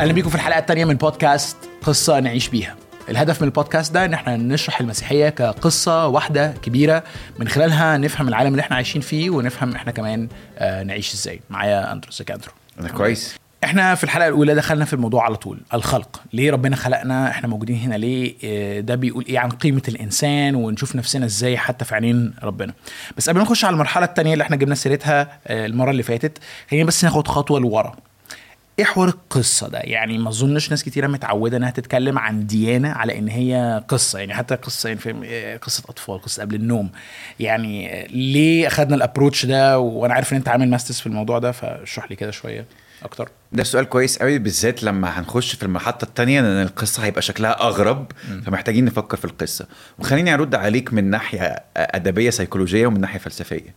[0.00, 2.76] أهلا بيكم في الحلقة الثانية من بودكاست قصة نعيش بيها.
[3.08, 7.04] الهدف من البودكاست ده إن إحنا نشرح المسيحية كقصة واحدة كبيرة
[7.38, 10.28] من خلالها نفهم العالم اللي إحنا عايشين فيه ونفهم إحنا كمان
[10.58, 11.40] آه، نعيش إزاي.
[11.50, 12.10] معايا أندرو.
[12.12, 13.36] إزيك أندرو؟ أنا كويس.
[13.64, 16.22] إحنا في الحلقة الأولى دخلنا في الموضوع على طول الخلق.
[16.32, 20.96] ليه ربنا خلقنا؟ إحنا موجودين هنا ليه؟ آه، ده بيقول إيه عن قيمة الإنسان؟ ونشوف
[20.96, 22.74] نفسنا إزاي حتى في عينين ربنا.
[23.16, 26.38] بس قبل ما نخش على المرحلة الثانية اللي إحنا جبنا سيرتها آه، المرة اللي فاتت
[26.70, 27.96] خلينا بس ناخد خطوة لورا.
[28.80, 33.18] إيه حوار القصة ده؟ يعني ما اظنش ناس كتيرة متعودة انها تتكلم عن ديانه على
[33.18, 36.90] ان هي قصة يعني حتى قصة يعني إيه، قصة اطفال قصة قبل النوم.
[37.40, 41.52] يعني ليه اخدنا ال approach ده؟ وأنا عارف ان انت عامل masters في الموضوع ده
[41.52, 42.66] فاشرح لي كده شوية.
[43.02, 43.28] أكتر.
[43.52, 48.12] ده سؤال كويس قوي بالذات لما هنخش في المحطة التانية لأن القصة هيبقى شكلها أغرب
[48.46, 49.66] فمحتاجين نفكر في القصة.
[49.98, 53.74] وخليني أرد عليك من ناحية أدبية سيكولوجية ومن ناحية فلسفية.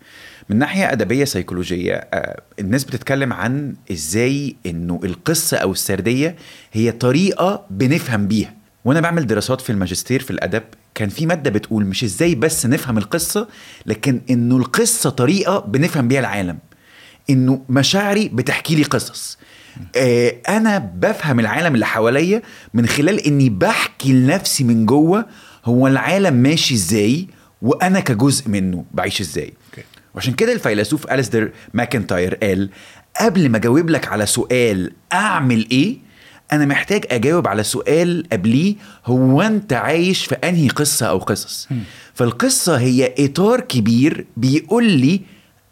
[0.49, 6.35] من ناحية أدبية سيكولوجية آه، الناس بتتكلم عن إزاي إنه القصة أو السردية
[6.73, 8.53] هي طريقة بنفهم بيها.
[8.85, 10.63] وأنا بعمل دراسات في الماجستير في الأدب
[10.95, 13.47] كان في مادة بتقول مش إزاي بس نفهم القصة
[13.85, 16.57] لكن إنه القصة طريقة بنفهم بيها العالم.
[17.29, 19.37] إنه مشاعري بتحكي لي قصص.
[19.95, 22.41] آه أنا بفهم العالم اللي حواليا
[22.73, 25.25] من خلال إني بحكي لنفسي من جوه
[25.65, 27.27] هو العالم ماشي إزاي
[27.61, 29.53] وأنا كجزء منه بعيش إزاي.
[29.69, 29.87] Okay.
[30.15, 32.69] وعشان كده الفيلسوف أليستر ماكنتاير قال
[33.19, 35.97] قبل ما أجاوب لك على سؤال أعمل إيه
[36.51, 41.67] أنا محتاج أجاوب على سؤال قبليه هو أنت عايش في أنهي قصة أو قصص؟
[42.13, 45.21] فالقصة هي إطار كبير بيقول لي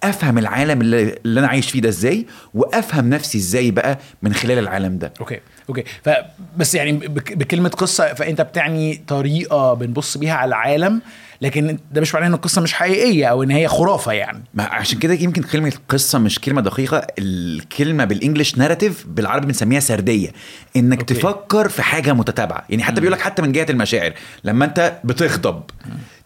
[0.03, 4.59] أفهم العالم اللي, اللي أنا عايش فيه ده إزاي وأفهم نفسي إزاي بقى من خلال
[4.59, 5.13] العالم ده.
[5.19, 5.39] Okay.
[5.77, 5.83] Okay.
[6.03, 11.01] فبس يعني بك- بكلمة قصة فأنت بتعني طريقة بنبص بيها على العالم
[11.41, 14.43] لكن ده مش معناه إن القصة مش حقيقية أو إن هي خرافة يعني.
[14.53, 19.79] ما عشان كده يمكن كلمة قصة مش كلمة دقيقة الكلمة بال English narrative بالعربي بنسميها
[19.79, 20.29] سردية.
[20.75, 21.13] إنك okay.
[21.13, 22.63] تفكر في حاجة متتابعة.
[22.69, 25.63] يعني حتى بيقول لك حتى من جهة المشاعر لما أنت بتغضب.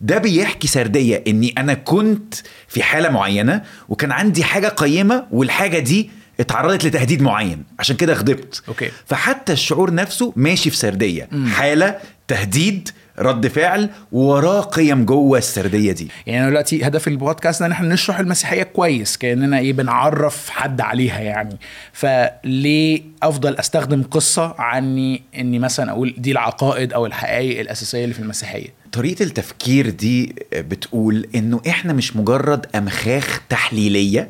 [0.01, 2.33] ده بيحكي سردية إني أنا كنت
[2.67, 6.09] في حالة معينة وكان عندي حاجة قيمة والحاجة دي
[6.39, 7.63] اتعرضت لتهديد معين.
[7.79, 8.63] عشان كده غضبت.
[8.67, 8.89] أوكي.
[9.05, 11.29] فحتى الشعور نفسه ماشي في سردية.
[11.47, 11.97] حالة
[12.27, 16.07] تهديد رد فعل وراه قيم جوه السردية دي.
[16.27, 21.19] يعني أنا دلوقتي هدف البودكاست إن إحنا نشرح المسيحية كويس كأننا إيه بنعرف حد عليها
[21.19, 21.57] يعني.
[21.93, 28.19] فليه أفضل أستخدم قصة عني إني مثلا أقول دي العقائد أو الحقائق الأساسية اللي في
[28.19, 34.29] المسيحية؟ طريقة التفكير دي بتقول إنه إحنا مش مجرد أمخاخ تحليلية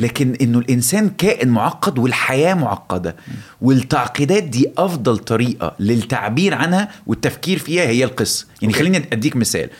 [0.00, 3.16] لكن إنه الإنسان كائن معقد والحياة معقدة.
[3.60, 8.46] والتعقيدات دي أفضل طريقة للتعبير عنها والتفكير فيها هي القصة.
[8.62, 8.84] يعني أوكي.
[8.84, 9.70] خليني أديك مثال.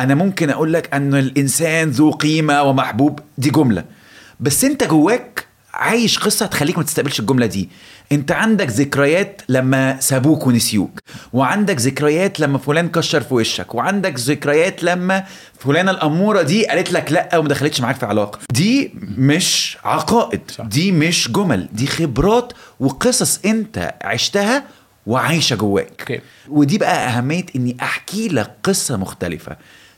[0.00, 3.84] أنا ممكن أقول لك أن الإنسان ذو قيمة ومحبوب دي جملة.
[4.40, 7.68] بس أنت جواك عايش قصة تخليك ما تستقبلش الجملة دي
[8.12, 11.00] انت عندك ذكريات لما سابوك ونسيوك
[11.32, 15.24] وعندك ذكريات لما فلان كشر في وشك وعندك ذكريات لما
[15.58, 20.40] فلانة الأمورة دي قالت لك لأ وما دخلتش معاك في علاقة دي مش عقائد.
[20.64, 24.64] دي مش جمل دي خبرات وقصص انت عشتها
[25.06, 26.22] وعايشة جواك.
[26.48, 29.56] ودي بقى أهمية إني أحكي لك قصة مختلفة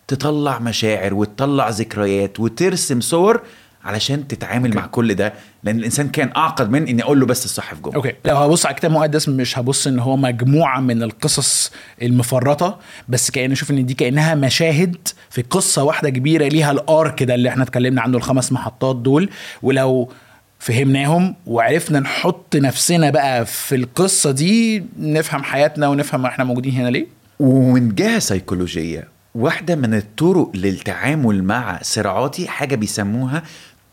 [0.08, 3.40] تطلع مشاعر وتطلع ذكريات وترسم صور
[3.86, 5.32] علشان تتعامل مع كل ده
[5.64, 8.12] لأن الإنسان كان أعقد من إني أقول له بس الصح في جملة أوكي.
[8.24, 13.52] لو هبص على كتاب مقدس مش هبص إن هو مجموعة من القصص المفرطة بس كأن
[13.52, 14.96] أشوف إن دي كأنها مشاهد
[15.30, 19.28] في قصة واحدة كبيرة ليها الأرك ده اللي إحنا اتكلمنا عنه الخمس محطات دول.
[19.62, 20.10] ولو
[20.58, 27.06] فهمناهم وعرفنا نحط نفسنا بقى في القصة دي نفهم حياتنا ونفهم إحنا موجودين هنا ليه.
[27.40, 33.42] ومن جهة سيكولوجية واحدة من الطرق للتعامل مع صراعاتي حاجة بيسموها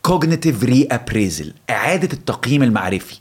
[0.08, 3.20] cognitive reappraisal إعادة التقييم المعرفي.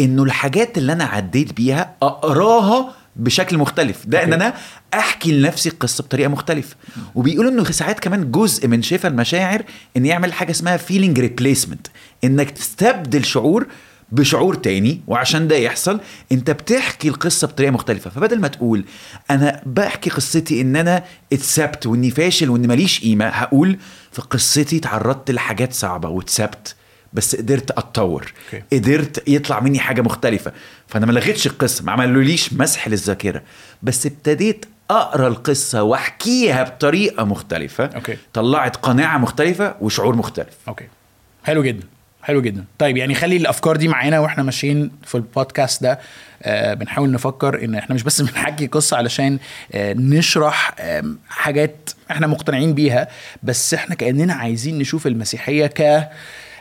[0.00, 4.06] إنه الحاجات اللي أنا عديت بيها أقراها بشكل مختلف.
[4.06, 4.44] ده إن أوكي.
[4.44, 4.54] أنا
[4.94, 6.76] أحكي لنفسي القصة بطريقة مختلفة.
[7.14, 9.62] وبيقولوا إنه ساعات كمان جزء من شفاء المشاعر
[9.96, 11.90] إن يعمل حاجة اسمها feeling replacement
[12.24, 13.66] إنك تستبدل شعور
[14.14, 16.00] بشعور تاني وعشان ده يحصل
[16.32, 18.10] انت بتحكي القصة بطريقة مختلفة.
[18.10, 18.84] فبدل ما تقول
[19.30, 23.78] أنا بحكي قصتي إن أنا اتسبت وإني فاشل وإني ماليش قيمة هقول
[24.12, 26.74] في قصتي تعرضت لحاجات صعبة واتسبت
[27.12, 28.32] بس قدرت أتطور.
[28.54, 28.64] Okay.
[28.72, 30.52] قدرت يطلع مني حاجة مختلفة.
[30.86, 33.42] فأنا ما لغيتش القصة ما عملوليش مسح للذاكرة.
[33.82, 37.84] بس ابتديت أقرأ القصة وأحكيها بطريقة مختلفة.
[37.84, 38.16] Okay.
[38.32, 40.54] طلعت قناعة مختلفة وشعور مختلف.
[40.68, 40.84] Okay.
[41.44, 41.86] حلو جدا.
[42.24, 42.64] حلو جدا.
[42.78, 45.98] طيب يعني خلي الأفكار دي معانا وإحنا ماشيين في البودكاست ده.
[46.42, 49.38] آه بنحاول نفكر إن إحنا مش بس بنحكي قصة علشان
[49.72, 50.74] آه نشرح
[51.28, 53.08] حاجات إحنا مقتنعين بيها
[53.42, 56.10] بس إحنا كأننا عايزين نشوف المسيحية ك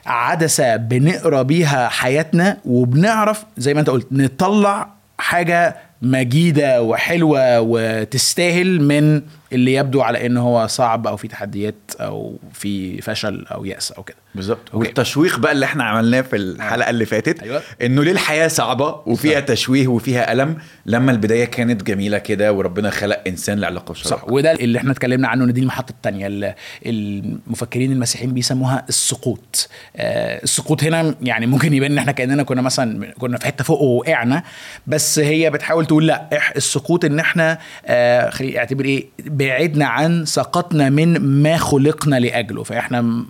[0.06, 9.22] عدسه بنقرأ بيها حياتنا وبنعرف زي ما أنت قلت نطلع حاجة مجيدة وحلوة وتستاهل من
[9.54, 14.04] اللي يبدو على إن هو صعب أو في تحديات أو في فشل أو يأس أو
[14.04, 14.23] كده.
[14.36, 14.74] بالظبط.
[14.74, 17.62] والتشويق بقى اللي إحنا عملناه في الحلقة اللي فاتت أيوة.
[17.82, 19.46] إنه ليه الحياة صعبة وفيها صح.
[19.46, 24.10] تشويه وفيها ألم لما البداية كانت جميلة كده وربنا خلق إنسان لعلاقة وشراكة.
[24.10, 29.70] صح وده اللي إحنا اتكلمنا عنه إن دي المحطة الثانية المفكرين المسيحيين بيسموها السقوط.
[29.96, 33.82] آه السقوط هنا يعني ممكن يبان إن إحنا كأننا كنا مثلا كنا في حتة فوق
[33.82, 34.44] ووقعنا
[34.88, 40.26] بس هي بتحاول تقول لا إح- السقوط إن إحنا آه خلي أعتبر إيه بعدنا عن
[40.26, 42.64] سقطنا من ما خلقنا لأجله.
[42.64, 43.26] فإحنا م-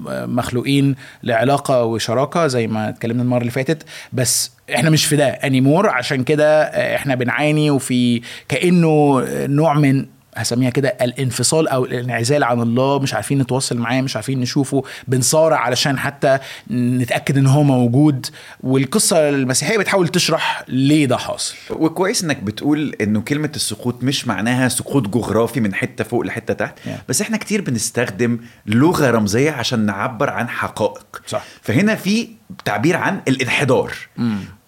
[1.23, 3.83] لعلاقة وشراكه زي ما اتكلمنا المرة اللي فاتت.
[4.13, 10.05] بس إحنا مش في ده انيمور عشان كده آه، إحنا بنعاني وفي كأنه نوع من
[10.35, 12.99] هسميها كده الانفصال أو الانعزال عن الله.
[12.99, 14.83] مش عارفين نتواصل معاه مش عارفين نشوفه.
[15.07, 16.39] بنصارع علشان حتى
[16.71, 18.25] نتأكد إن هو موجود.
[18.63, 21.55] والقصة المسيحية بتحاول تشرح ليه ده حاصل.
[21.69, 26.79] وكويس إنك بتقول إنه كلمة السقوط مش معناها سقوط جغرافي من حتة فوق لحتة تحت.
[26.79, 26.89] Yeah.
[27.09, 31.21] بس إحنا كتير بنستخدم لغة رمزية عشان نعبر عن حقائق.
[31.27, 31.43] صح.
[31.61, 32.29] فهنا في
[32.65, 33.93] تعبير عن الانحدار.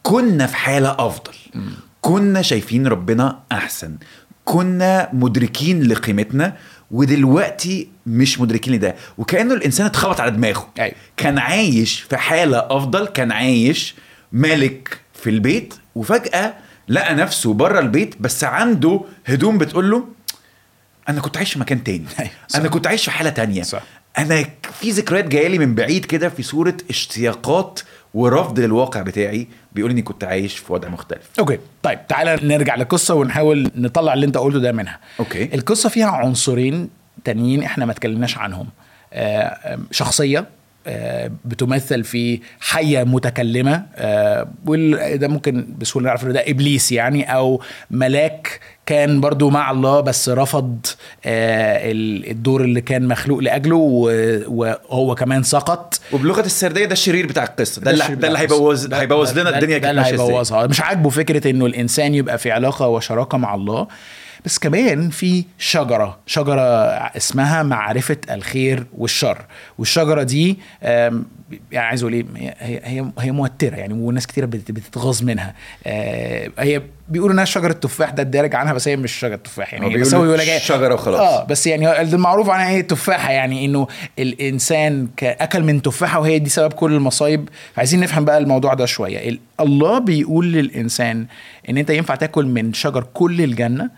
[0.03, 1.33] كنا في حالة أفضل.
[2.01, 3.97] كنا شايفين ربنا أحسن.
[4.45, 6.55] كنا مدركين لقيمتنا
[6.91, 10.95] ودلوقتي مش مدركين لده وكأنه الإنسان اتخبط على دماغه أيوة.
[11.17, 13.95] كان عايش في حالة أفضل كان عايش
[14.31, 16.53] ملك في البيت وفجأة
[16.87, 20.07] لقى نفسه بره البيت بس عنده هدوم بتقول له
[21.09, 22.31] أنا كنت عايش في مكان تاني أيوة،.
[22.55, 23.83] أنا كنت عايش في حالة تانية صح.
[24.17, 24.45] أنا
[24.79, 27.79] في ذكريات جاية لي من بعيد كده في صورة اشتياقات
[28.15, 31.29] ورفض للواقع بتاعي بيقول إني كنت عايش في وضع مختلف.
[31.39, 34.99] okay طيب تعالى نرجع للقصة ونحاول نطلع اللي أنت قلته ده منها.
[35.19, 35.55] okay.
[35.55, 36.89] القصة فيها عنصرين
[37.23, 38.67] تانيين إحنا ما اتكلمناش عنهم.
[39.13, 40.45] آه، شخصية
[41.45, 47.61] بتمثل في حية متكلمة آه، وده ممكن بسهولة نعرف ده إبليس يعني أو
[47.91, 50.85] ملاك كان برضو مع الله بس رفض
[51.25, 55.99] آه، ال- الدور اللي كان مخلوق لأجله و- وهو كمان سقط.
[56.13, 58.87] وبلغة السردية ده الشرير بتاع القصة ده اللي, الشرير ده اللي هيبوظ القصة.
[58.87, 60.67] ده- هيبوظ ده- لنا ده- الدنيا ده هيبوظها.
[60.67, 63.87] مش عاجبه فكرة إنه الإنسان يبقى في علاقة وشراكة مع الله.
[64.45, 66.17] بس كمان في شجرة.
[66.25, 66.61] شجرة
[67.17, 69.45] اسمها معرفة الخير والشر.
[69.77, 70.59] والشجرة دي
[71.71, 72.25] يعني عايز أقول إيه
[72.59, 75.53] هي هي هي موترة يعني وناس كتير بت- بتتغاظ منها.
[75.87, 79.85] آه، هي بيقولوا إنها شجرة تفاح ده الدارج عنها بس هي مش شجرة تفاح يعني.
[79.85, 81.19] هو بس بيقولوا يقول لك إيه؟ شجرة وخلاص.
[81.21, 83.87] آه بس يعني هو المعروف عنها إيه تفاحة يعني إنه
[84.19, 87.49] الإنسان اكل من تفاحة وهي دي سبب كل المصايب.
[87.77, 89.29] عايزين نفهم بقى الموضوع ده شوية.
[89.29, 91.25] ال- الله بيقول للإنسان
[91.69, 93.89] إن أنت ينفع تاكل من شجر كل الجنة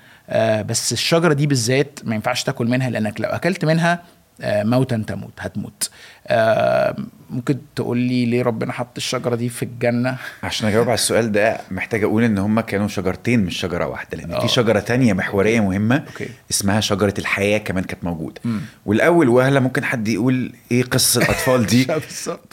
[0.61, 5.31] بس الشجرة دي بالذات ما ينفعش تاكل منها لأنك لو أكلت منها آه موتا تموت
[5.39, 5.89] هتموت
[6.27, 6.95] آه
[7.29, 11.57] ممكن تقول لي ليه ربنا حط الشجرة دي في الجنة عشان أجاوب على السؤال ده
[11.71, 14.39] محتاج أقول إن هم كانوا شجرتين مش شجرة واحدة لأن آه.
[14.39, 16.29] في شجرة تانية محورية مهمة أوكي.
[16.51, 18.41] اسمها شجرة الحياة كمان كانت موجودة
[18.85, 21.87] والأول وهلة ممكن حد يقول إيه قصة الأطفال دي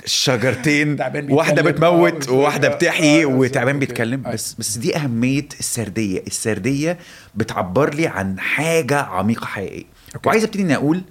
[0.04, 0.96] شجرتين
[1.30, 1.62] واحدة.
[1.62, 3.78] بتموت آه، وواحده آه، بتحيي آه، وتعبان.
[3.78, 4.22] بيتكلم.
[4.32, 6.98] بس بس دي أهمية السردية السردية
[7.34, 9.84] بتعبر لي عن حاجة عميقة حقيقية
[10.14, 10.28] أوكي.
[10.28, 11.02] وعايز أبتدي إني أقول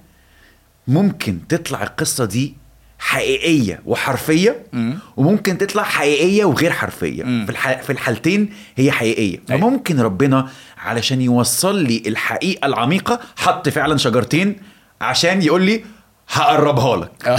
[0.88, 2.56] ممكن تطلع القصة دي
[3.00, 4.98] حقيقية وحرفية مم.
[5.18, 7.46] وممكن تطلع حقيقية وغير حرفية مم.
[7.46, 7.82] في الح...
[7.82, 9.62] في الحالتين هي حقيقية أيوة.
[9.62, 14.56] فممكن ربنا علشان يوصل لي الحقيقة العميقة حط فعلا شجرتين
[15.02, 15.84] عشان يقول لي
[16.30, 17.28] هقربها لك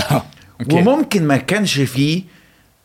[0.61, 0.75] أوكي.
[0.75, 2.23] وممكن ما كانش فيه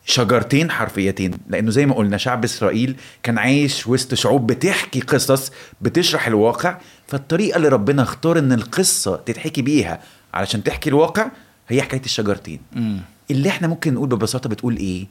[0.04, 6.26] شجرتين حرفيتين لأنه زي ما قلنا شعب إسرائيل كان عايش وسط شعوب بتحكي قصص بتشرح
[6.26, 10.00] الواقع فالطريقة اللي ربنا اختار إن القصة تتحكي بيها
[10.34, 11.30] علشان تحكي الواقع
[11.68, 12.60] هي حكاية الشجرتين.
[12.72, 13.00] مم.
[13.30, 15.06] اللي إحنا ممكن نقول ببساطة بتقول إيه؟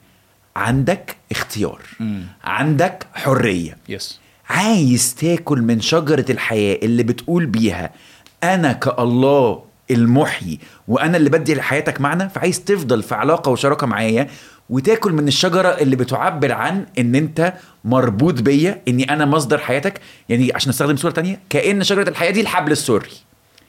[0.56, 1.80] عندك اختيار.
[2.00, 2.22] مم.
[2.44, 3.76] عندك حرية.
[3.88, 7.90] يس عايز تاكل من شجرة الحياة اللي بتقول بيها
[8.44, 10.58] أنا كالله المحيي
[10.88, 14.28] وأنا اللي بدي لحياتك معنى فعايز تفضل في علاقة وشراكة معايا
[14.70, 20.00] وتاكل من الشجرة اللي بتعبر عن إن أنت مربوط بيا إني أنا مصدر حياتك.
[20.28, 23.10] يعني عشان نستخدم صورة تانية كأن شجرة الحياة دي الحبل السري.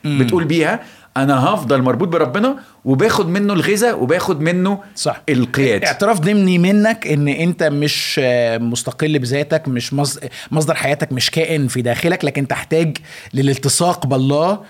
[0.05, 0.79] بتقول بيها
[1.18, 5.22] أنا هفضل مربوط بربنا وباخد منه الغذاء وباخد منه صح.
[5.30, 8.20] القياد اعتراف ضمني منك ان انت مش
[8.62, 10.20] مستقل بذاتك مش مص-
[10.51, 12.98] مصدر حياتك مش كائن في داخلك لكن تحتاج
[13.34, 14.63] للالتصاق بالله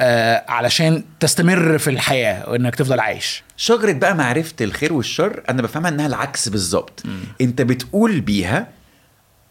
[0.00, 3.42] آه، علشان تستمر في الحياة وانك تفضل عايش.
[3.56, 7.02] شجرة بقى معرفة الخير والشر أنا بفهمها إنها العكس بالظبط.
[7.40, 8.66] أنت بتقول بيها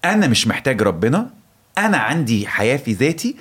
[0.06, 1.30] أنا مش محتاج ربنا
[1.78, 3.36] أنا عندي حياة في ذاتي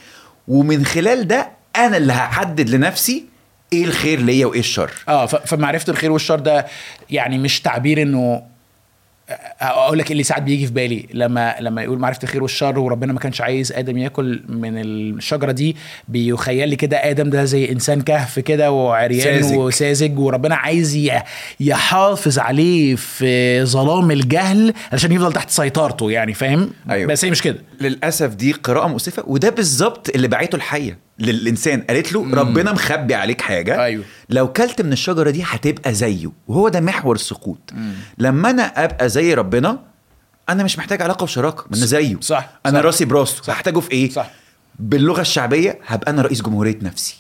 [0.49, 3.25] ومن خلال ده أنا اللي هحدد لنفسي
[3.73, 4.91] إيه الخير ليا وإيه الشر.
[5.09, 6.67] آه فمعرفة الخير والشر ده
[7.11, 8.43] يعني مش تعبير إنه
[9.61, 11.07] أقول لك إيه اللي ساعات بيجي في بالي.
[11.15, 15.77] لما لما يقول معرفة الخير والشر وربنا ما كانش عايز آدم ياكل من الشجرة دي
[16.09, 19.57] بيخيل لي كده آدم ده زي إنسان كهف كده وعريان ساذج.
[19.59, 21.11] وساذج وربنا عايز
[21.61, 27.13] يحافظ عليه في ظلام الجهل علشان يفضل تحت سيطرته يعني فاهم؟ أيوة.
[27.13, 27.59] بس هي مش كده.
[27.81, 30.99] للأسف دي قراءة مؤسفة وده بالظبط اللي بعته الحية.
[31.23, 31.81] للإنسان.
[31.81, 33.85] قالت له ربنا مخبي عليك حاجة.
[33.85, 34.05] أيوه.
[34.29, 36.31] لو كلت من الشجرة دي هتبقى زيه.
[36.49, 37.73] وهو ده محور السقوط.
[38.19, 39.79] لما أنا أبقى زي ربنا
[40.49, 42.17] أنا مش محتاج علاقة وشراكه ما أنا زيه.
[42.21, 42.85] صح، أنا صح.
[42.85, 44.31] راسي براسه هحتاجه في إيه؟ صح.
[44.79, 47.17] باللغة الشعبية هبقى أنا رئيس جمهورية نفسي.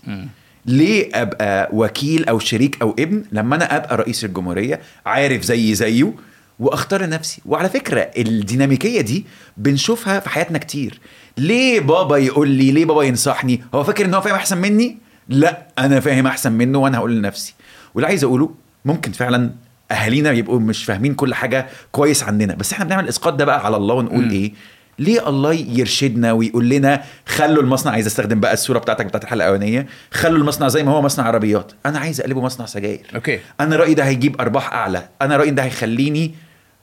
[0.66, 6.12] ليه أبقى وكيل أو شريك أو ابن؟ لما أنا أبقى رئيس الجمهورية عارف زي زيه
[6.58, 7.42] واختار نفسي.
[7.46, 9.24] وعلى فكرة الديناميكية دي
[9.56, 11.00] بنشوفها في حياتنا كتير.
[11.38, 15.66] ليه بابا يقول لي ليه بابا ينصحني؟ هو فاكر إن هو فاهم أحسن مني؟ لا
[15.78, 17.54] أنا فاهم أحسن منه وأنا هقول لنفسي.
[17.94, 18.54] واللي عايز أقوله
[18.84, 19.50] ممكن فعلا
[19.90, 22.54] أهالينا يبقوا مش فاهمين كل حاجة كويس عننا.
[22.54, 24.52] بس إحنا بنعمل الاسقاط ده بقى على الله ونقول إيه؟
[24.98, 29.86] ليه الله يرشدنا ويقول لنا خلوا المصنع عايز أستخدم بقى الصورة بتاعتك بتاعت الحلقة الأولانية.
[30.12, 31.72] خلوا المصنع زي ما هو مصنع عربيات.
[31.86, 33.06] أنا عايز أقلبه مصنع سجاير.
[33.14, 33.38] okay.
[33.60, 35.08] أنا رأيي ده هيجيب أرباح أعلى.
[35.22, 36.34] أنا رأيي ده هيخليني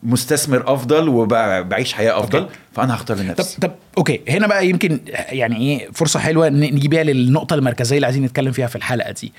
[0.04, 2.40] مستثمر أفضل وبعيش حياة أفضل.
[2.40, 2.52] okay.
[2.76, 3.58] فأنا هختار طب لنفسي.
[3.62, 4.22] طب okay.
[4.30, 5.00] هنا بقى يمكن
[5.30, 9.34] يعني إيه فرصة حلوة نيجي بيها للنقطة المركزية اللي عايزين نتكلم فيها في الحلقة دي.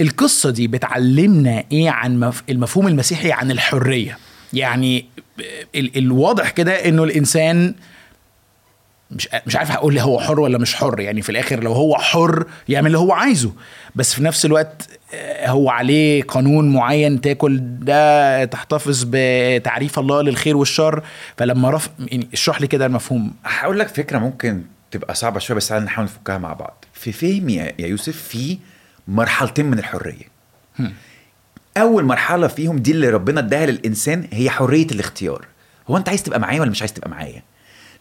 [0.00, 4.18] القصة دي بتعلمنا إيه عن مف- المفهوم المسيحي عن الحرية؟
[4.52, 5.06] يعني
[5.74, 7.74] ال- الواضح كده إنه الإنسان
[9.10, 11.00] مش مش عارف هقول هو حر ولا مش حر.
[11.00, 13.52] يعني في الآخر لو هو حر يعمل اللي هو عايزه.
[13.94, 20.56] بس في نفس الوقت آه، هو عليه قانون معين تاكل ده تحتفظ بتعريف الله للخير
[20.56, 21.02] والشر.
[21.36, 23.32] فلما رف يعني اشرح لي كده المفهوم.
[23.44, 26.84] هقول لك فكرة ممكن تبقى صعبة شوية بس تعالى نحاول نفكها مع بعض.
[26.92, 28.58] في فهمي يا يا يوسف في
[29.08, 30.36] مرحلتين من الحرية.
[31.76, 35.44] أول مرحلة فيهم دي اللي ربنا اداها للإنسان هي حرية الاختيار.
[35.90, 37.42] هو أنت عايز تبقى معايا ولا مش عايز تبقى معايا؟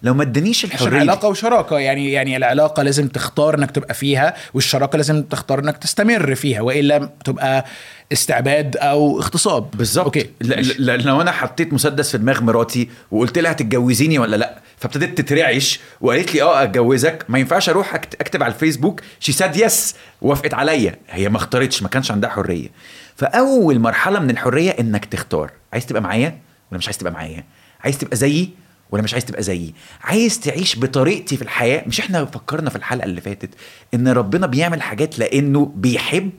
[0.03, 3.93] لو ما ادانيش عشان الحرية دي- علاقة وشراكة يعني يعني العلاقة لازم تختار إنك تبقى
[3.93, 7.65] فيها والشراكة لازم تختار إنك تستمر فيها وإلا تبقى
[8.13, 9.71] استعباد أو اغتصاب.
[9.71, 10.05] بالظبط.
[10.05, 10.29] okay.
[10.41, 10.85] ل-.
[10.85, 15.79] ل- لو أنا حطيت مسدس في دماغ مراتي وقلت لها هتتجوزيني ولا لأ فابتدت تترعش
[16.01, 20.95] وقالت لي آه أتجوزك ما ينفعش أروح أكتب على الفيسبوك she said yes وافقت عليا.
[21.09, 22.67] هي ما اختارتش ما كانش عندها حرية.
[23.15, 25.51] فأول مرحلة من الحرية إنك تختار.
[25.73, 26.39] عايز تبقى معايا
[26.71, 27.43] ولا مش عايز تبقى معايا؟
[27.83, 28.49] عايز تبقى زيي
[28.91, 33.05] ولا مش عايز تبقى زيي؟ عايز تعيش بطريقتي في الحياة؟ مش إحنا فكرنا في الحلقة
[33.05, 33.49] اللي فاتت
[33.93, 36.31] إن ربنا بيعمل حاجات لأنه بيحب؟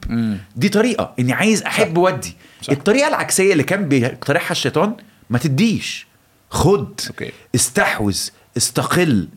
[0.56, 1.14] دي طريقة.
[1.18, 2.72] إني عايز أحب ودي صح.
[2.72, 4.96] الطريقة العكسية اللي كان بيقترحها الشيطان
[5.30, 6.06] ما تديش.
[6.50, 7.00] خد.
[7.08, 7.32] أوكي.
[7.54, 8.20] استحوذ.
[8.56, 9.28] استقل.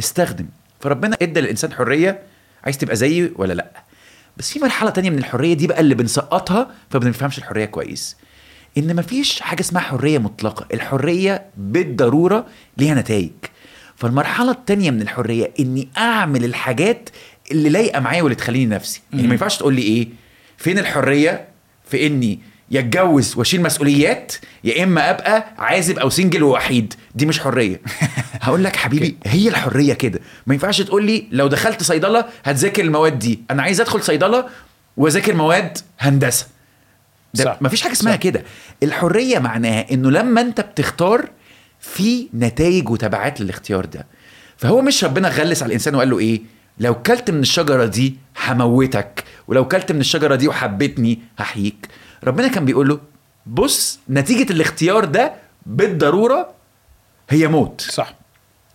[0.00, 0.46] استخدم.
[0.80, 2.22] فربنا إدى للإنسان حرية.
[2.64, 3.70] عايز تبقى زيي ولا لأ؟
[4.38, 8.16] بس في مرحلة تانية من الحرية دي بقى اللي بنسقطها فما بنفهمش الحرية كويس.
[8.78, 13.30] إن مفيش حاجة اسمها حرية مطلقة الحرية بالضرورة ليها نتائج
[13.96, 17.10] فالمرحلة التانية من الحرية إني أعمل الحاجات
[17.52, 19.02] اللي لايقة معايا واللي تخليني نفسي.
[19.12, 20.08] يعني ما ينفعش تقول لي إيه؟
[20.56, 21.48] فين الحرية؟
[21.90, 22.40] في إني
[22.70, 24.32] يا اتجوز واشيل مسؤوليات
[24.64, 26.94] يا إما أبقى عازب أو سنجل ووحيد.
[27.14, 27.80] دي مش حرية.
[28.42, 30.20] هقول لك حبيبي هي الحرية كده.
[30.46, 33.40] ما ينفعش تقول لي لو دخلت صيدلة هتذاكر المواد دي.
[33.50, 34.44] أنا عايز أدخل صيدلة
[34.96, 36.46] وأذاكر مواد هندسة.
[37.34, 37.62] ده صح.
[37.62, 38.16] مفيش حاجة اسمها.
[38.16, 38.42] كده.
[38.82, 41.28] الحرية معناها إنه لما أنت بتختار
[41.80, 44.06] في نتائج وتبعات للاختيار ده.
[44.56, 46.40] فهو مش ربنا غلس على الإنسان وقال له إيه؟
[46.78, 51.86] لو كلت من الشجرة دي هموتك ولو كلت من الشجرة دي وحبيتني هحييك.
[52.24, 52.98] ربنا كان بيقول له
[53.46, 55.32] بص نتيجة الاختيار ده
[55.66, 56.48] بالضرورة
[57.30, 57.80] هي موت.
[57.80, 58.14] صح.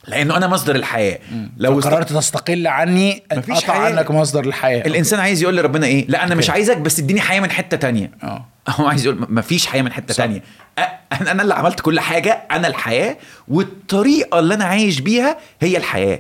[0.08, 1.20] لأنه أنا مصدر الحياة.
[1.58, 3.82] لو لو است- قررت تستقل عني مفيش قطع حياة.
[3.98, 4.86] عنك مصدر الحياة.
[4.88, 6.50] الإنسان عايز يقول لربنا إيه؟ لا أنا مش.
[6.50, 8.12] عايزك بس اديني حياة من حتة تانية.
[8.24, 8.46] آه.
[8.70, 10.24] هو عايز يقول ما فيش حياة من حتة صح.
[10.24, 10.40] تانية.
[10.80, 10.82] أ-
[11.22, 16.20] أنا أنا اللي عملت كل حاجة أنا الحياة والطريقة اللي أنا عايش بيها هي الحياة.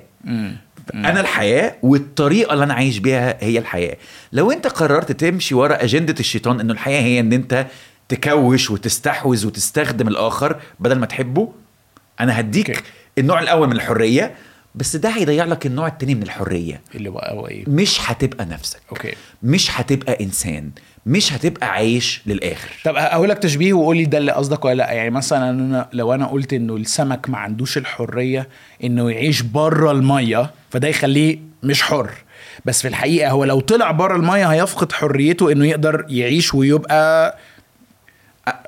[0.93, 3.97] أنا الحياة والطريقة اللي أنا عايش بيها هي الحياة.
[4.31, 7.65] لو أنت قررت تمشي ورا أجندة الشيطان إنه الحياة هي إن أنت
[8.09, 11.51] تكوش وتستحوذ وتستخدم الآخر بدل ما تحبه
[12.19, 12.81] أنا هديك okay.
[13.17, 14.35] النوع الأول من الحرية.
[14.75, 16.81] بس ده هيضيع لك النوع التاني من الحرية.
[16.95, 18.79] اللي بقى هو إيه؟ مش هتبقى نفسك.
[18.91, 19.13] okay.
[19.43, 20.69] مش هتبقى إنسان.
[21.05, 22.69] مش هتبقى عايش للآخر.
[22.85, 24.91] طب أقول لك تشبيه وقول لي ده اللي قصدك ولا لأ.
[24.91, 28.47] يعني مثلا أنا لو أنا قلت إنه السمك ما عندوش الحرية
[28.83, 32.09] إنه يعيش بره المية فده يخليه مش حر.
[32.65, 37.37] بس في الحقيقة هو لو طلع بره المية هيفقد حريته إنه يقدر يعيش ويبقى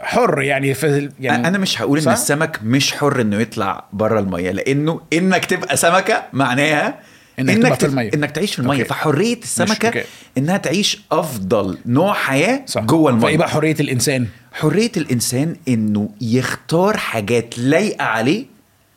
[0.01, 4.51] حر يعني في يعني أنا مش هقول إن؟ السمك مش حر إنه يطلع بره المية
[4.51, 6.99] لأنه إنك تبقى سمكة معناها
[7.39, 8.11] إنك تبقى انك في المية.
[8.13, 8.89] إنك تعيش في المية okay.
[8.89, 10.03] فحرية السمكة okay.
[10.37, 16.09] إنها تعيش أفضل نوع حياة صح جوه المية فايه بقى حرية الإنسان حرية الإنسان إنه
[16.21, 18.45] يختار حاجات لايقة عليه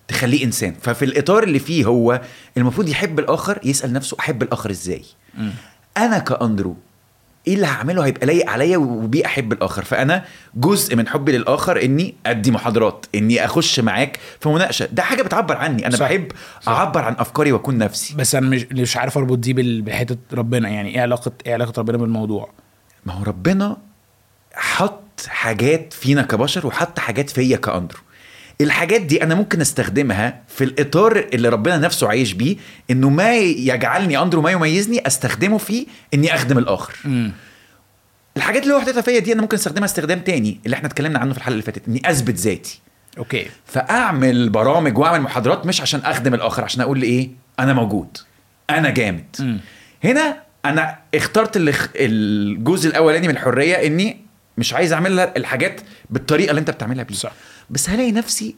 [0.09, 2.21] تخليه إنسان ففي الإطار اللي فيه هو
[2.57, 5.03] المفروض يحب الآخر يسأل نفسه أحب الآخر إزاي
[5.97, 6.77] أنا كأندرو
[7.49, 9.85] إيه اللي هعمله؟ هيبقى لايق عليا وبيه احب الآخر.
[9.85, 10.25] فانا
[10.55, 14.89] جزء من حبي للاخر اني ادي محاضرات اني اخش معاك في مناقشة.
[14.93, 15.87] ده حاجة بتعبر عني.
[15.87, 16.07] أنا صح.
[16.07, 16.73] بحب صح.
[16.73, 18.15] اعبر عن افكاري واكون نفسي.
[18.15, 20.69] بس أنا مش مش عارف اربط دي بحتة ربنا.
[20.69, 22.51] يعني إيه علاقه إيه علاقة ربنا بالموضوع؟
[23.07, 23.77] ما هو ربنا
[24.55, 27.99] حط حاجات فينا كبشر وحط حاجات فيا كأندرو.
[28.61, 32.57] الحاجات دي أنا ممكن أستخدمها في الإطار اللي ربنا نفسه عايش بيه
[32.91, 36.95] إنه ما يجعلني أندرو ما يميزني أستخدمه فيه إني أخدم الآخر.
[38.37, 41.33] الحاجات اللي هو حاططها فيا دي أنا ممكن أستخدمها استخدام تاني اللي إحنا اتكلمنا عنه
[41.33, 42.81] في الحلقة اللي فاتت إني أثبت ذاتي.
[43.19, 43.47] okay.
[43.67, 48.19] فأعمل برامج وأعمل محاضرات مش عشان أخدم الآخر عشان أقول إيه؟ أنا موجود.
[48.71, 49.37] أنا جامد.
[49.41, 49.61] مم.
[50.05, 51.53] هنا أنا اخترت
[51.97, 54.17] الجزء الأولاني من الحرية إني
[54.59, 57.17] مش عايز أعمل الحاجات بالطريقة اللي أنت بتعملها بيها.
[57.17, 57.33] صح.
[57.71, 58.55] بس هلاقي نفسي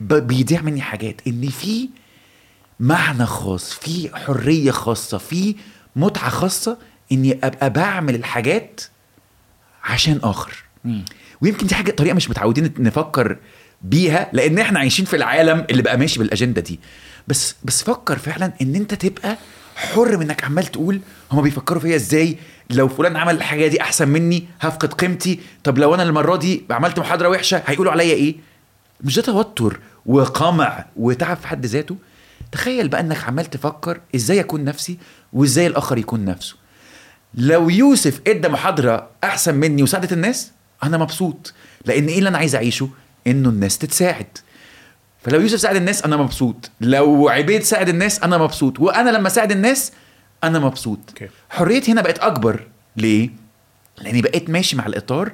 [0.00, 1.88] بيضيع مني حاجات إن في
[2.80, 5.54] معنى خاص في حرية خاصة في
[5.96, 6.78] متعة خاصة
[7.12, 8.80] إني أبقى بعمل الحاجات
[9.84, 10.54] عشان آخر.
[10.84, 11.04] مم.
[11.40, 13.36] ويمكن دي حاجة طريقة مش متعودين نفكر
[13.82, 16.80] بيها لأن إحنا عايشين في العالم اللي بقى ماشي بالأجندة دي.
[17.28, 19.36] بس بس فكر فعلا إن أنت تبقى
[19.76, 21.00] حر من انك عمال تقول
[21.32, 22.38] هما بيفكروا فيا إزاي؟
[22.70, 25.40] لو فلان عمل الحاجة دي أحسن مني هفقد قيمتي.
[25.64, 28.36] طب لو أنا المرة دي عملت محاضرة وحشة هيقولوا عليا إيه؟
[29.04, 31.96] مش ده توتر وقمع وتعب في حد ذاته
[32.52, 34.98] تخيل بقى إنك عمال تفكر إزاي أكون نفسي
[35.32, 36.56] وإزاي الآخر يكون نفسه.
[37.34, 42.54] لو يوسف إدى محاضرة أحسن مني وساعدت الناس أنا مبسوط لأن إيه اللي أنا عايز
[42.54, 42.88] أعيشه؟
[43.26, 44.38] إنه الناس تتساعد.
[45.22, 46.70] فلو يوسف ساعد الناس أنا مبسوط.
[46.80, 48.80] لو عبيد ساعد الناس أنا مبسوط.
[48.80, 49.92] وأنا لما ساعد الناس
[50.44, 50.98] أنا مبسوط.
[51.08, 51.28] okay.
[51.50, 52.66] حريتي هنا بقت أكبر.
[52.96, 53.30] ليه؟
[53.98, 55.32] لأني بقيت ماشي مع الإطار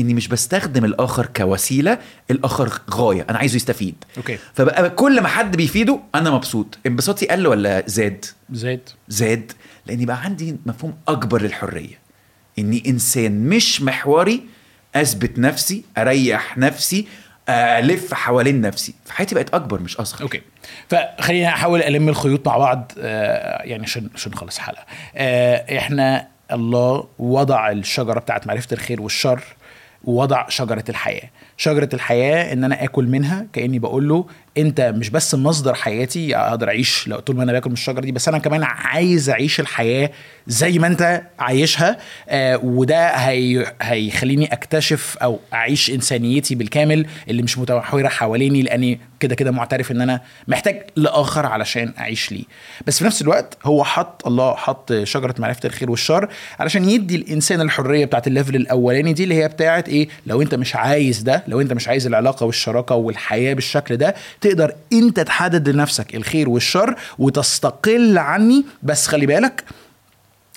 [0.00, 1.98] إني مش بستخدم الآخر كوسيلة
[2.30, 4.04] الآخر غاية أنا عايزه يستفيد.
[4.16, 4.38] أوكي.
[4.54, 6.78] فبقى كل ما حد بيفيده أنا مبسوط.
[6.86, 9.52] انبساطي قل ولا زاد؟ زاد زاد.
[9.86, 11.98] لأني بقى عندي مفهوم أكبر للحرية.
[12.58, 14.42] إني إنسان مش محوري
[14.94, 17.06] أثبت نفسي أريح نفسي
[17.48, 18.94] ألف حوالين نفسي.
[19.04, 20.22] فحياتي بقت أكبر مش أصغر.
[20.22, 20.42] okay.
[20.88, 24.84] فخلينا أحاول ألم الخيوط مع بعض آه، يعني عشان عشان نخلص الحلقة.
[25.16, 29.42] آه، إحنا الله وضع الشجرة بتاعت معرفة الخير والشر.
[30.04, 31.30] ووضع شجرة الحياة.
[31.56, 34.26] شجرة الحياة إن أنا آكل منها كأني بقول له
[34.58, 38.12] انت مش بس مصدر حياتي أقدر اعيش لو طول ما أنا باكل من الشجرة دي
[38.12, 40.10] بس أنا كمان عايز اعيش الحياة
[40.46, 47.58] زي ما انت عايشها آه وده هي هيخليني اكتشف أو اعيش انسانيتي بالكامل اللي مش
[47.58, 52.44] متمحوره حواليني لاني كده كده معترف ان أنا محتاج لآخر علشان اعيش ليه.
[52.86, 56.28] بس في نفس الوقت هو حط الله حط شجرة معرفة الخير والشر
[56.60, 60.76] علشان يدي الإنسان الحرية بتاعت الليفل الأولاني دي اللي هي بتاعت إيه؟ لو أنت مش
[60.76, 66.14] عايز ده لو أنت مش عايز العلاقة والشراكة والحياة بالشكل ده تقدر انت تحدد لنفسك
[66.14, 68.64] الخير والشر وتستقل عني.
[68.82, 69.64] بس خلي بالك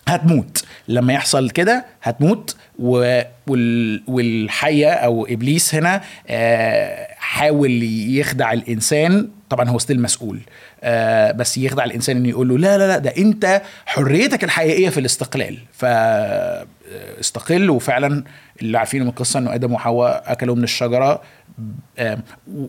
[0.07, 0.63] هتموت.
[0.87, 2.55] لما يحصل كده هتموت.
[2.79, 3.21] و...
[3.47, 4.03] وال...
[4.07, 7.83] والحية أو إبليس هنا آه، حاول
[8.17, 9.29] يخدع الإنسان.
[9.49, 10.39] طبعا هو ستيل مسؤول.
[10.83, 14.99] آه، بس يخدع الإنسان إنه يقول له لا لا لا ده أنت حريتك الحقيقية في
[14.99, 15.57] الاستقلال.
[15.73, 18.23] فاستقل وفعلا
[18.61, 21.11] اللي عارفينه من القصة إنه آدم وحواء أكلوا من الشجرة.
[21.11, 21.21] آه،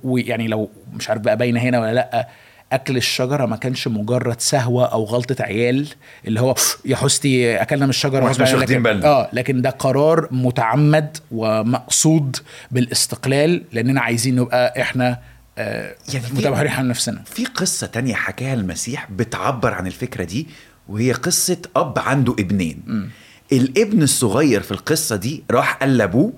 [0.05, 2.29] ويعني لو مش عارف بقى باينة هنا ولا لأ
[2.73, 5.89] أكل الشجرة ما كانش مجرد سهوة أو غلطة عيال
[6.27, 9.07] اللي هو يا حستي أكلنا من الشجرة وإحنا مش واخدين لكن- بالنا.
[9.07, 12.37] آه لكن ده قرار متعمد ومقصود
[12.71, 15.19] بالاستقلال لأننا عايزين نبقى إحنا
[15.59, 17.23] آه يعني متمحورين عن نفسنا.
[17.27, 20.47] في قصة تانية حكاها المسيح بتعبر عن الفكرة دي
[20.89, 23.09] وهي قصة أب عنده ابنين.
[23.53, 26.33] الابن الصغير في القصة دي راح قال لأبوه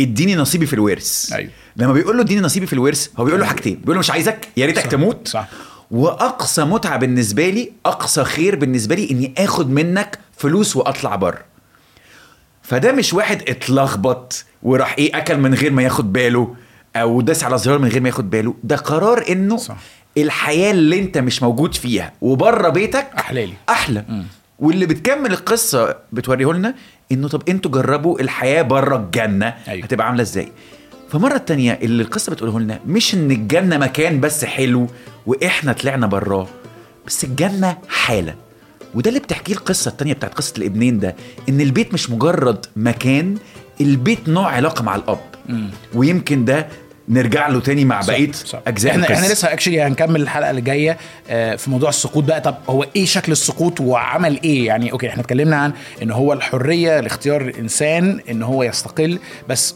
[0.00, 1.50] اديني نصيبي في الورث أيوة.
[1.76, 4.48] لما بيقول له اديني نصيبي في الورث هو بيقول له حاجتين بيقول له مش عايزك
[4.56, 5.48] يا ريتك تموت صح.
[5.90, 11.44] وأقصى متعة بالنسبة لي أقصى خير بالنسبة لي إني آخد منك فلوس وأطلع بره
[12.62, 16.54] فده مش واحد اتلخبط وراح إيه أكل من غير ما ياخد باله
[16.96, 19.76] أو داس على زرار من غير ما ياخد باله ده قرار إنه صح.
[20.18, 23.54] الحياة اللي أنت مش موجود فيها وبره بيتك أحلالي.
[23.68, 24.04] أحلى
[24.62, 26.74] واللي بتكمل القصة بتوريه لنا
[27.12, 29.84] إنه طب أنتوا جربوا الحياة بره الجنة أيوة.
[29.84, 30.52] هتبقى عاملة إزاي؟
[31.10, 34.86] فمرة التانية اللي القصة بتقوله لنا مش إن الجنة مكان بس حلو
[35.26, 36.46] وإحنا طلعنا براه
[37.06, 38.34] بس الجنة حالة.
[38.94, 41.16] وده اللي بتحكيه القصة التانية بتاعت قصة الابنين ده
[41.48, 43.38] إن البيت مش مجرد مكان
[43.80, 45.20] البيت نوع علاقة مع الأب.
[45.94, 46.68] ويمكن ده
[47.08, 48.30] نرجع له تاني مع بقية.
[48.66, 50.98] أجزاء إحنا إحنا لسه actually هنكمل الحلقة اللي جاية
[51.30, 52.40] آه، في موضوع السقوط بقى.
[52.40, 57.00] طب هو إيه شكل السقوط وعمل إيه؟ يعني okay إحنا اتكلمنا عن إن هو الحرية
[57.00, 59.74] لاختيار الإنسان إن هو يستقل بس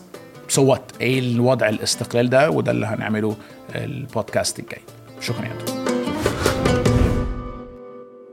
[0.48, 3.36] so what إيه الوضع الاستقلال ده؟ وده اللي هنعمله
[3.74, 4.80] البودكاست الجاي.
[5.20, 5.85] شكرا يا دكتور.